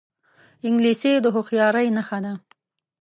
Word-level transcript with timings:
انګلیسي 0.67 1.11
د 1.23 1.25
هوښیارۍ 1.35 1.87
نښه 1.97 2.17
ده 2.23 2.33